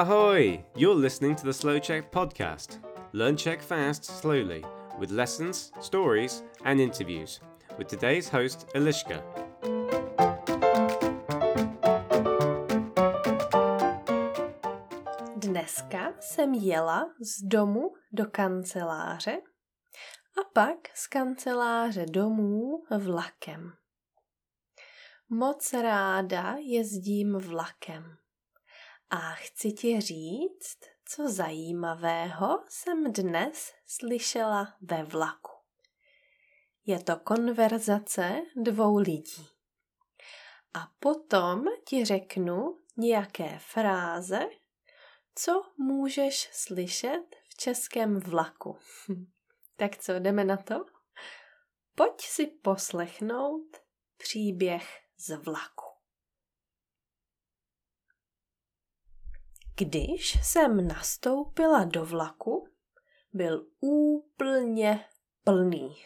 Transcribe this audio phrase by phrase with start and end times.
[0.00, 0.64] Ahoy!
[0.74, 2.78] You're listening to the Slow Check podcast.
[3.12, 4.64] Learn Czech fast, slowly,
[4.98, 7.40] with lessons, stories, and interviews.
[7.76, 9.22] With today's host, Eliška.
[15.36, 19.40] Dneska jsem jela z domu do kanceláře
[20.40, 23.72] a pak z kanceláře domů vlakem.
[25.28, 28.16] Moc ráda jezdím vlakem.
[29.10, 35.50] A chci ti říct, co zajímavého jsem dnes slyšela ve vlaku.
[36.86, 39.48] Je to konverzace dvou lidí.
[40.74, 44.48] A potom ti řeknu nějaké fráze,
[45.34, 48.78] co můžeš slyšet v českém vlaku.
[49.76, 50.84] tak co, jdeme na to?
[51.94, 53.76] Pojď si poslechnout
[54.16, 55.89] příběh z vlaku.
[59.80, 62.68] Když jsem nastoupila do vlaku,
[63.32, 65.04] byl úplně
[65.44, 65.96] plný.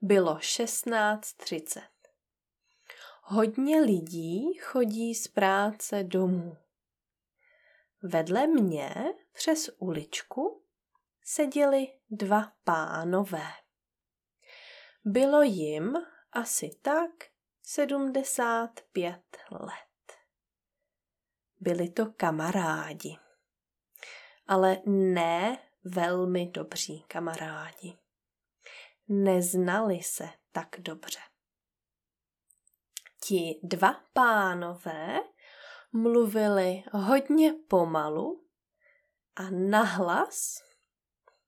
[0.00, 1.80] Bylo 16.30.
[3.22, 6.56] Hodně lidí chodí z práce domů.
[8.02, 8.94] Vedle mě
[9.32, 10.62] přes uličku
[11.22, 13.48] seděli dva pánové.
[15.04, 15.96] Bylo jim
[16.32, 17.10] asi tak
[17.62, 19.85] 75 let.
[21.60, 23.16] Byli to kamarádi,
[24.46, 27.98] ale ne velmi dobří kamarádi.
[29.08, 31.18] Neznali se tak dobře.
[33.20, 35.20] Ti dva pánové
[35.92, 38.46] mluvili hodně pomalu
[39.36, 40.62] a nahlas.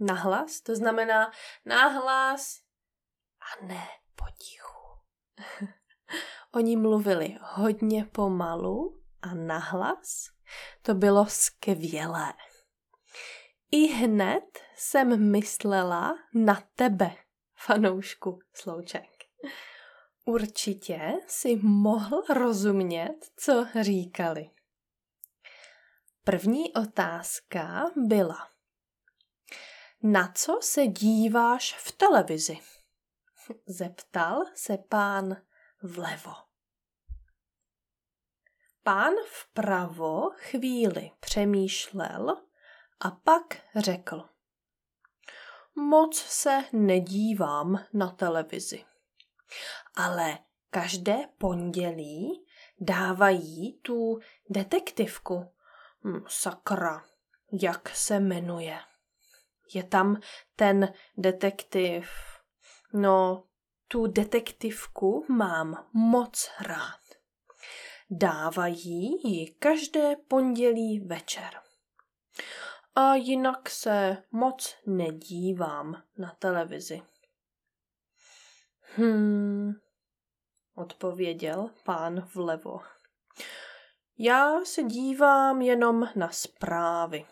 [0.00, 1.32] Nahlas, to znamená
[1.64, 2.60] nahlas
[3.40, 4.98] a ne potichu.
[6.54, 10.30] Oni mluvili hodně pomalu a nahlas.
[10.82, 12.32] To bylo skvělé.
[13.70, 17.16] I hned jsem myslela na tebe,
[17.54, 19.08] fanoušku slouček.
[20.24, 24.50] Určitě si mohl rozumět, co říkali.
[26.24, 28.48] První otázka byla:
[30.02, 32.58] Na co se díváš v televizi?
[33.66, 35.36] Zeptal se pán
[35.82, 36.51] vlevo.
[38.84, 42.36] Pán vpravo chvíli přemýšlel
[43.00, 44.24] a pak řekl.
[45.74, 48.84] Moc se nedívám na televizi,
[49.94, 50.38] ale
[50.70, 52.46] každé pondělí
[52.80, 54.18] dávají tu
[54.50, 55.52] detektivku.
[56.04, 57.04] Hm, sakra,
[57.62, 58.78] jak se jmenuje?
[59.74, 60.20] Je tam
[60.56, 62.10] ten detektiv.
[62.92, 63.44] No,
[63.88, 67.01] tu detektivku mám moc rád.
[68.14, 71.50] Dávají ji každé pondělí večer.
[72.94, 77.02] A jinak se moc nedívám na televizi.
[78.80, 79.72] Hmm,
[80.74, 82.80] odpověděl pán vlevo.
[84.18, 87.26] Já se dívám jenom na zprávy.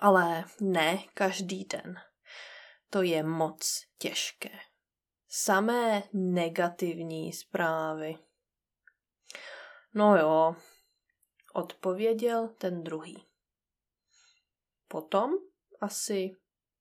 [0.00, 2.00] Ale ne každý den.
[2.90, 4.58] To je moc těžké
[5.28, 8.18] samé negativní zprávy.
[9.94, 10.56] No jo,
[11.54, 13.26] odpověděl ten druhý.
[14.88, 15.30] Potom
[15.80, 16.36] asi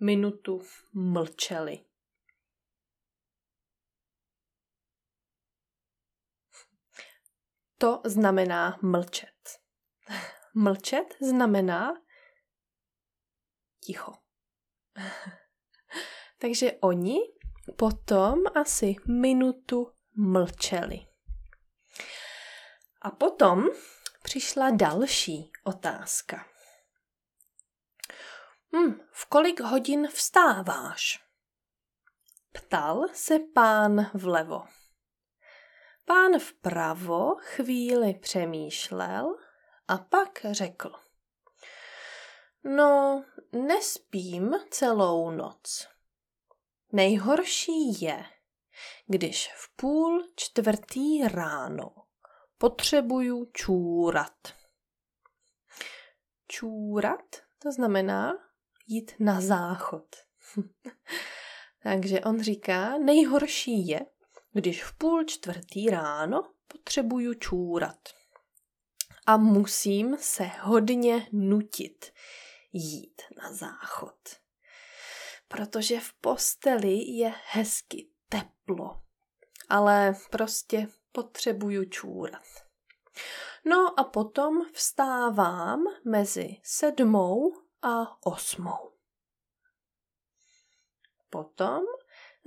[0.00, 0.62] minutu
[0.94, 1.84] mlčeli.
[7.78, 9.60] To znamená mlčet.
[10.54, 11.92] Mlčet znamená
[13.80, 14.12] ticho.
[16.38, 17.20] Takže oni
[17.76, 21.09] Potom asi minutu mlčeli.
[23.02, 23.66] A potom
[24.22, 26.46] přišla další otázka.
[28.76, 31.24] Hm, v kolik hodin vstáváš?
[32.52, 34.62] Ptal se pán vlevo.
[36.04, 39.36] Pán vpravo chvíli přemýšlel
[39.88, 40.92] a pak řekl.
[42.64, 45.88] No, nespím celou noc.
[46.92, 48.24] Nejhorší je,
[49.06, 51.92] když v půl čtvrtý ráno
[52.60, 54.54] potřebuju čůrat.
[56.48, 58.32] Čůrat to znamená
[58.86, 60.16] jít na záchod.
[61.82, 64.00] Takže on říká, nejhorší je,
[64.52, 68.08] když v půl čtvrtý ráno potřebuju čůrat.
[69.26, 72.12] A musím se hodně nutit
[72.72, 74.40] jít na záchod
[75.50, 79.02] protože v posteli je hezky teplo,
[79.68, 82.44] ale prostě potřebuju čůrat.
[83.64, 87.52] No a potom vstávám mezi sedmou
[87.82, 88.92] a osmou.
[91.30, 91.82] Potom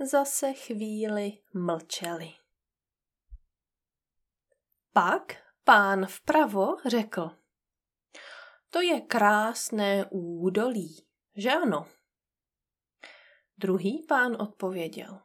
[0.00, 2.34] zase chvíli mlčeli.
[4.92, 7.30] Pak pán vpravo řekl.
[8.70, 11.06] To je krásné údolí,
[11.36, 11.88] že ano?
[13.58, 15.20] Druhý pán odpověděl.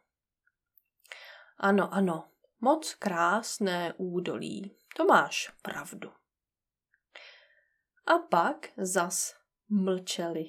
[1.57, 2.31] Ano, ano,
[2.61, 6.11] moc krásné údolí, to máš pravdu.
[8.05, 9.35] A pak zas
[9.69, 10.45] mlčeli.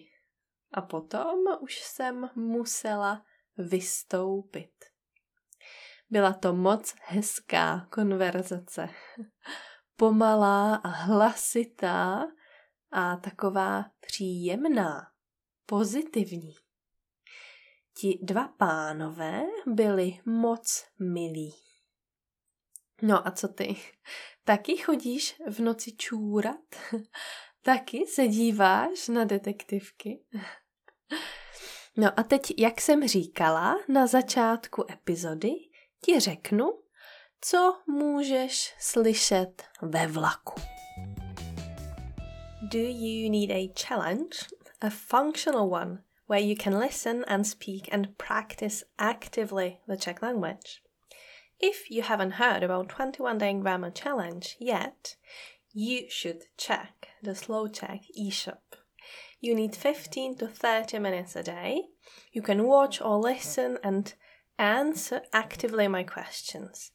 [0.72, 3.24] A potom už jsem musela
[3.58, 4.72] vystoupit.
[6.10, 8.88] Byla to moc hezká konverzace.
[9.96, 12.22] Pomalá a hlasitá
[12.92, 15.12] a taková příjemná,
[15.66, 16.54] pozitivní.
[17.96, 21.69] Ti dva pánové byli moc milí.
[23.02, 23.76] No a co ty?
[24.44, 26.60] Taky chodíš v noci čůrat?
[27.62, 30.24] Taky se díváš na detektivky?
[31.96, 35.50] No a teď, jak jsem říkala na začátku epizody,
[36.04, 36.82] ti řeknu,
[37.40, 40.60] co můžeš slyšet ve vlaku.
[42.62, 44.38] Do you need a challenge?
[44.80, 50.89] A functional one where you can listen and speak and practice actively the Czech language.
[51.62, 55.16] If you haven't heard about 21 Day Grammar Challenge yet,
[55.74, 58.78] you should check the Slow Check eShop.
[59.40, 61.82] You need 15 to 30 minutes a day.
[62.32, 64.14] You can watch or listen and
[64.58, 66.92] answer actively my questions.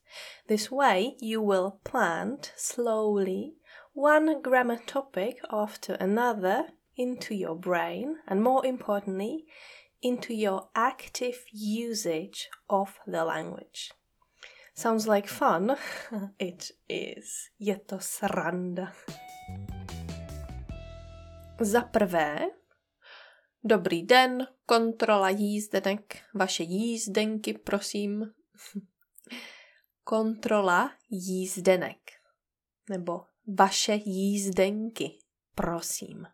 [0.48, 3.58] This way, you will plant slowly
[3.94, 9.46] one grammar topic after another into your brain, and more importantly,
[10.02, 13.92] into your active usage of the language.
[14.78, 15.76] Sounds like fun?
[16.40, 17.50] It is.
[17.60, 18.94] Je to sranda.
[21.62, 22.40] Za prvé,
[23.64, 28.34] dobrý den, kontrola jízdenek, vaše jízdenky, prosím.
[30.04, 31.98] kontrola jízdenek,
[32.90, 33.22] nebo
[33.58, 35.20] vaše jízdenky,
[35.56, 36.28] prosím.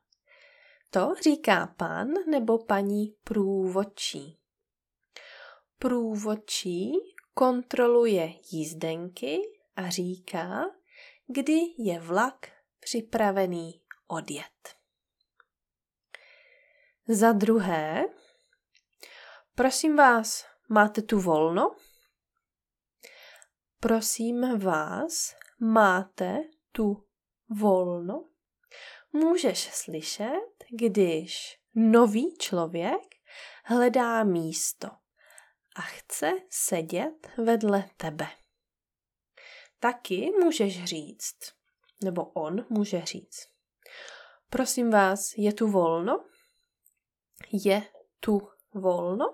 [0.89, 4.37] To říká pan nebo paní průvodčí.
[5.79, 6.91] Průvodčí
[7.33, 9.41] kontroluje jízdenky
[9.75, 10.65] a říká,
[11.27, 14.75] kdy je vlak připravený odjet.
[17.07, 18.05] Za druhé,
[19.55, 21.75] prosím vás, máte tu volno?
[23.79, 26.37] Prosím vás, máte
[26.71, 27.07] tu
[27.49, 28.29] volno?
[29.13, 33.01] Můžeš slyšet, když nový člověk
[33.63, 35.00] hledá místo
[35.75, 38.27] a chce sedět vedle tebe.
[39.79, 41.37] Taky můžeš říct,
[42.03, 43.47] nebo on může říct.
[44.49, 46.25] Prosím vás, je tu volno?
[47.51, 47.83] Je
[48.19, 49.25] tu volno?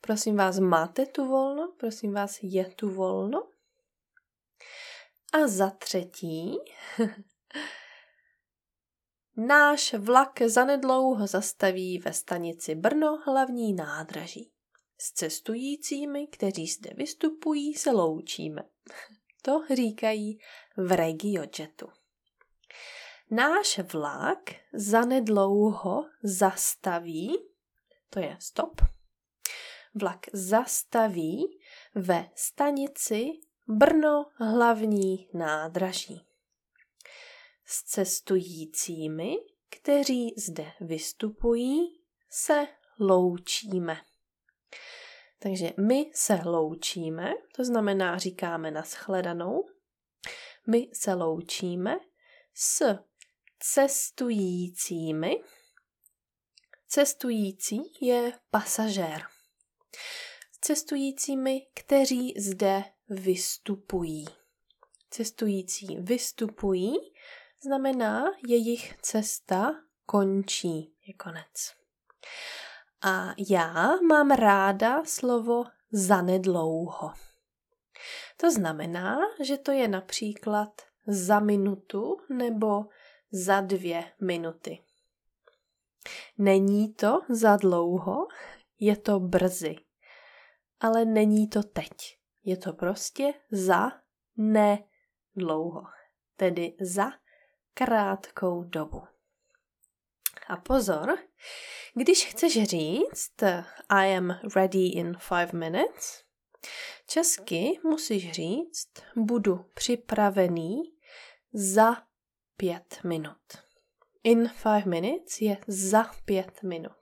[0.00, 1.72] Prosím vás, máte tu volno?
[1.78, 3.48] Prosím vás, je tu volno?
[5.32, 6.58] A za třetí,
[9.36, 14.55] náš vlak zanedlouho zastaví ve stanici Brno hlavní nádraží.
[14.98, 18.62] S cestujícími, kteří zde vystupují, se loučíme.
[19.42, 20.38] To říkají
[20.76, 21.88] v RegioJetu.
[23.30, 24.38] Náš vlak
[24.72, 27.38] zanedlouho zastaví,
[28.10, 28.80] to je stop,
[29.94, 31.58] vlak zastaví
[31.94, 33.30] ve stanici
[33.68, 36.26] Brno hlavní nádraží.
[37.64, 39.36] S cestujícími,
[39.70, 42.00] kteří zde vystupují,
[42.30, 42.66] se
[42.98, 43.96] loučíme.
[45.38, 49.68] Takže my se loučíme, to znamená říkáme naschledanou.
[50.66, 51.96] My se loučíme
[52.54, 52.98] s
[53.58, 55.42] cestujícími.
[56.88, 59.22] Cestující je pasažér.
[60.52, 64.24] S cestujícími, kteří zde vystupují.
[65.10, 66.94] Cestující vystupují
[67.62, 69.72] znamená, jejich cesta
[70.06, 71.74] končí, je konec.
[73.08, 77.12] A já mám ráda slovo zanedlouho.
[78.36, 82.84] To znamená, že to je například za minutu nebo
[83.32, 84.78] za dvě minuty.
[86.38, 88.26] Není to za dlouho,
[88.80, 89.76] je to brzy.
[90.80, 92.18] Ale není to teď.
[92.44, 93.92] Je to prostě za
[94.36, 95.82] nedlouho.
[96.36, 97.10] Tedy za
[97.74, 99.15] krátkou dobu.
[100.48, 101.18] A pozor,
[101.94, 103.42] když chceš říct
[103.88, 106.22] I am ready in five minutes,
[107.06, 110.82] česky musíš říct budu připravený
[111.52, 111.96] za
[112.56, 113.66] pět minut.
[114.24, 116.92] In five minutes je za pět minut.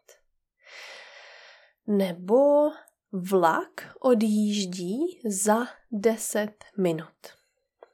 [1.87, 2.71] Nebo
[3.13, 7.27] vlak odjíždí za deset minut.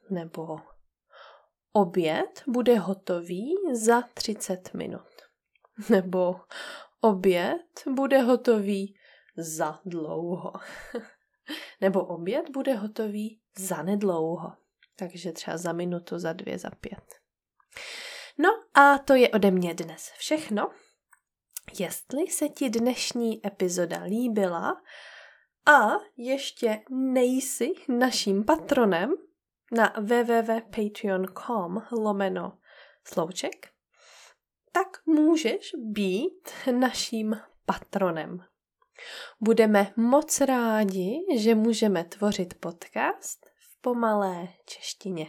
[0.09, 0.59] Nebo
[1.73, 5.10] oběd bude hotový za 30 minut.
[5.89, 6.35] Nebo
[7.01, 8.95] oběd bude hotový
[9.37, 10.53] za dlouho.
[11.81, 14.53] Nebo oběd bude hotový za nedlouho.
[14.95, 17.03] Takže třeba za minutu, za dvě, za pět.
[18.37, 20.71] No a to je ode mě dnes všechno.
[21.79, 24.81] Jestli se ti dnešní epizoda líbila
[25.65, 29.13] a ještě nejsi naším patronem
[29.71, 32.57] na www.patreon.com lomeno
[33.07, 33.67] slouček,
[34.71, 38.45] tak můžeš být naším patronem.
[39.39, 45.27] Budeme moc rádi, že můžeme tvořit podcast v pomalé češtině.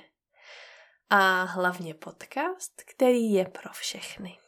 [1.11, 4.39] A hlavně podcast, který je pro všechny.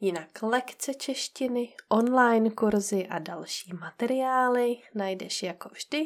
[0.00, 6.04] Jinak lekce češtiny, online kurzy a další materiály najdeš jako vždy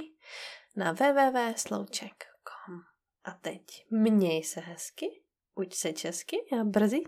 [0.76, 2.80] na www.slouček.com.
[3.25, 5.22] A teď měj se hezky,
[5.59, 7.03] uč se česky a brzy.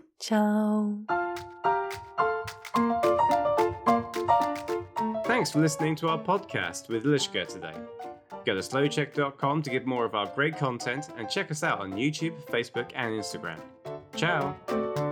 [5.23, 7.73] Thanks for listening to our podcast with Lishka today.
[8.45, 11.93] Go to slowcheck.com to get more of our great content and check us out on
[11.93, 13.59] YouTube, Facebook, and Instagram.
[14.15, 15.10] Ciao!